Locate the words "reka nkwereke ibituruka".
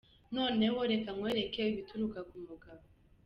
0.91-2.19